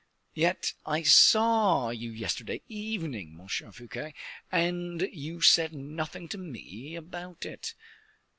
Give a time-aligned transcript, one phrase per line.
[0.33, 4.15] "Yet I saw you yesterday evening, Monsieur Fouquet,
[4.51, 7.75] and you said nothing to me about it."